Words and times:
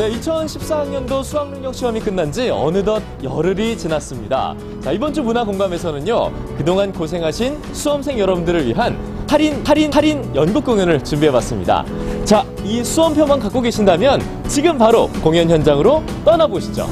네, 0.00 0.08
2014학년도 0.12 1.22
수학능력 1.22 1.74
시험이 1.74 2.00
끝난 2.00 2.32
지 2.32 2.48
어느덧 2.48 3.02
열흘이 3.22 3.76
지났습니다. 3.76 4.56
자, 4.80 4.92
이번 4.92 5.12
주 5.12 5.22
문화 5.22 5.44
공감에서는요, 5.44 6.56
그동안 6.56 6.90
고생하신 6.90 7.74
수험생 7.74 8.18
여러분들을 8.18 8.66
위한 8.66 8.96
할인, 9.28 9.62
할인, 9.62 9.92
할인 9.92 10.34
연극 10.34 10.64
공연을 10.64 11.04
준비해봤습니다. 11.04 11.84
자, 12.24 12.46
이 12.64 12.82
수험표만 12.82 13.40
갖고 13.40 13.60
계신다면 13.60 14.22
지금 14.48 14.78
바로 14.78 15.08
공연 15.22 15.50
현장으로 15.50 16.02
떠나보시죠. 16.24 16.86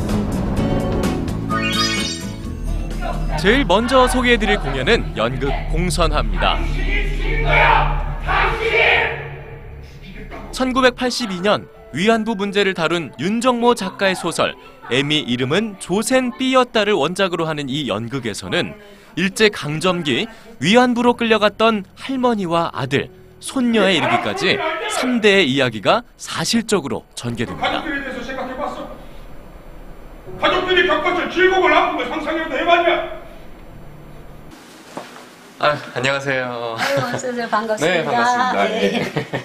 제일 3.41 3.65
먼저 3.65 4.07
소개해드릴 4.07 4.59
공연은 4.59 5.17
연극 5.17 5.51
공선화입니다. 5.73 6.59
1982년 10.53 11.78
위안부 11.93 12.35
문제를 12.35 12.75
다룬 12.75 13.13
윤정모 13.19 13.75
작가의 13.75 14.15
소설 14.15 14.55
애미 14.91 15.19
이름은 15.21 15.77
조센 15.79 16.37
B였다를 16.37 16.93
원작으로 16.93 17.47
하는 17.47 17.69
이 17.69 17.89
연극에서는 17.89 18.75
일제 19.17 19.49
강점기 19.49 20.27
위안부로 20.61 21.15
끌려갔던 21.15 21.85
할머니와 21.97 22.71
아들, 22.75 23.11
손녀에 23.41 23.95
이르기까지 23.95 24.59
3대의 25.01 25.47
이야기가 25.47 26.03
사실적으로 26.17 27.05
전개됩니다. 27.15 27.83
가족들이 30.41 30.87
겪었을 30.87 31.31
즐거움을 31.31 31.73
아픔을 31.73 32.07
상상해도 32.09 32.59
해봤냐? 32.59 33.19
아, 35.61 35.77
안녕하세요. 35.95 36.77
아유, 36.79 37.01
선생님 37.01 37.51
반갑습니다. 37.51 37.99
네, 37.99 38.05
반갑습니다. 38.05 38.71
예. 38.71 38.91
네, 38.91 39.45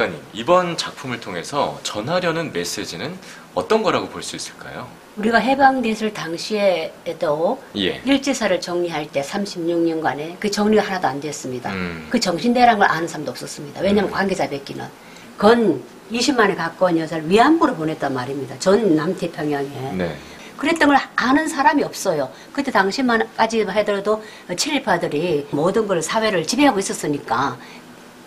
작가님. 0.00 0.18
이번 0.32 0.78
작품을 0.78 1.20
통해서 1.20 1.78
전하려는 1.82 2.52
메시지는 2.52 3.14
어떤 3.54 3.82
거라고 3.82 4.08
볼 4.08 4.22
수 4.22 4.34
있을까요? 4.34 4.88
우리가 5.16 5.36
해방됐을 5.38 6.14
당시에도 6.14 7.62
예. 7.76 8.00
일제사를 8.06 8.58
정리할 8.62 9.06
때 9.12 9.20
36년간에 9.20 10.36
그 10.40 10.50
정리가 10.50 10.82
하나도 10.82 11.06
안 11.08 11.20
됐습니다. 11.20 11.70
음. 11.72 12.06
그 12.08 12.18
정신대라는 12.18 12.78
걸 12.78 12.88
아는 12.88 13.06
사람도 13.06 13.30
없었습니다. 13.30 13.82
왜냐하면 13.82 14.10
관계자 14.10 14.48
뵙기는 14.48 14.86
건 15.36 15.82
20만에 16.10 16.56
가까운 16.56 16.96
여자를 16.98 17.28
위안부로 17.28 17.74
보냈단 17.74 18.14
말입니다. 18.14 18.58
전 18.58 18.96
남태평양에. 18.96 19.92
네. 19.98 20.16
그랬던 20.56 20.88
걸 20.88 20.98
아는 21.16 21.48
사람이 21.48 21.82
없어요. 21.84 22.30
그때 22.52 22.70
당시만까지 22.70 23.62
하더라도 23.62 24.22
친일파들이 24.56 25.48
모든 25.50 25.86
걸 25.86 26.00
사회를 26.02 26.46
지배하고 26.46 26.78
있었으니까 26.78 27.58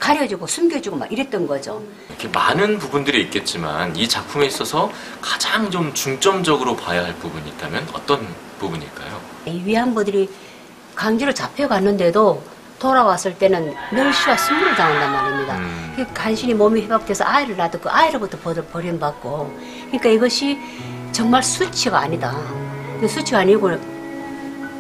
가려주고 0.07 0.45
숨겨주고 0.47 0.97
막 0.97 1.09
이랬던 1.09 1.47
거죠. 1.47 1.81
이렇게 2.09 2.27
많은 2.27 2.77
부분들이 2.77 3.21
있겠지만 3.21 3.95
이 3.95 4.05
작품에 4.05 4.45
있어서 4.47 4.91
가장 5.21 5.71
좀 5.71 5.93
중점적으로 5.93 6.75
봐야 6.75 7.05
할 7.05 7.15
부분이 7.15 7.47
있다면 7.51 7.87
어떤 7.93 8.27
부분일까요? 8.59 9.21
이 9.45 9.63
위안부들이 9.63 10.29
강제로 10.93 11.33
잡혀갔는데도 11.33 12.43
돌아왔을 12.79 13.37
때는 13.37 13.73
멸시와 13.93 14.35
순물을 14.35 14.75
당한단 14.75 15.11
말입니다. 15.13 15.57
음. 15.59 15.93
그 15.95 16.05
간신히 16.13 16.53
몸이 16.53 16.81
회복돼서 16.81 17.23
아이를 17.23 17.55
낳아도 17.55 17.79
그 17.79 17.87
아이로부터 17.89 18.37
버- 18.39 18.53
버림받고 18.53 19.57
그러니까 19.85 20.09
이것이 20.09 20.59
정말 21.13 21.41
수치가 21.41 21.99
아니다. 21.99 22.35
그 22.99 23.07
수치가 23.07 23.39
아니고 23.39 23.71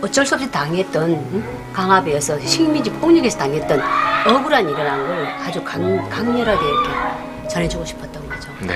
어쩔 0.03 0.25
수 0.25 0.35
없이 0.35 0.51
당했던 0.51 1.11
응? 1.11 1.71
강압에서 1.71 2.37
식민지 2.41 2.91
폭력에서 2.91 3.37
당했던 3.37 3.81
억울한 4.27 4.67
일이라는 4.67 5.07
걸 5.07 5.25
아주 5.25 5.63
강, 5.63 6.09
강렬하게 6.09 6.61
이렇게 6.61 7.47
전해주고 7.47 7.85
싶었던 7.85 8.27
거죠. 8.27 8.49
네. 8.59 8.75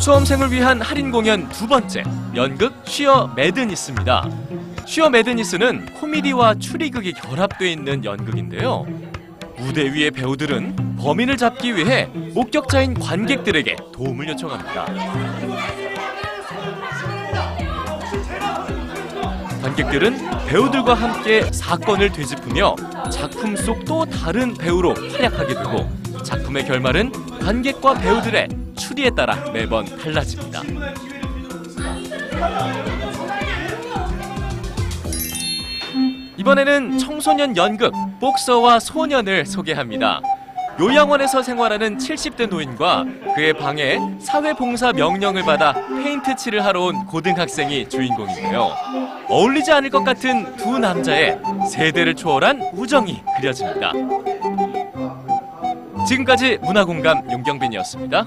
수험생을 0.00 0.50
위한 0.50 0.80
할인 0.80 1.10
공연 1.10 1.46
두 1.50 1.66
번째 1.66 2.02
연극 2.34 2.72
쉬어 2.86 3.30
매드니스입니다. 3.36 4.26
쉬어 4.86 5.10
매드니스는 5.10 5.94
코미디와 6.00 6.54
추리극이 6.54 7.12
결합되어 7.12 7.68
있는 7.68 8.06
연극인데요. 8.06 8.86
무대 9.60 9.92
위의 9.92 10.10
배우들은 10.10 10.96
범인을 10.96 11.36
잡기 11.36 11.76
위해 11.76 12.06
목격자인 12.34 12.94
관객들에게 12.94 13.76
도움을 13.92 14.28
요청합니다. 14.30 14.86
관객들은 19.62 20.16
배우들과 20.48 20.94
함께 20.94 21.42
사건을 21.52 22.10
되짚으며 22.12 22.74
작품 23.12 23.54
속 23.56 23.84
또 23.86 24.04
다른 24.04 24.54
배우로 24.54 24.94
활약하게 24.94 25.54
되고 25.54 25.90
작품의 26.22 26.64
결말은 26.64 27.10
관객과 27.40 27.94
배우들의 27.94 28.48
추리에 28.76 29.10
따라 29.10 29.34
매번 29.52 29.84
달라집니다. 29.84 30.62
이번에는 36.50 36.98
청소년 36.98 37.56
연극 37.56 37.92
복서와 38.18 38.80
소년을 38.80 39.46
소개합니다. 39.46 40.20
요양원에서 40.80 41.42
생활하는 41.42 41.96
70대 41.96 42.48
노인과 42.48 43.04
그의 43.36 43.52
방에 43.52 43.98
사회봉사 44.18 44.92
명령을 44.94 45.44
받아 45.44 45.72
페인트 45.86 46.34
칠을 46.34 46.64
하러 46.64 46.86
온 46.86 47.06
고등학생이 47.06 47.88
주인공인데요. 47.88 48.72
어울리지 49.28 49.70
않을 49.70 49.90
것 49.90 50.02
같은 50.02 50.56
두 50.56 50.80
남자의 50.80 51.38
세대를 51.70 52.16
초월한 52.16 52.70
우정이 52.72 53.22
그려집니다. 53.36 53.92
지금까지 56.08 56.58
문화공감 56.62 57.30
윤경빈이었습니다. 57.30 58.26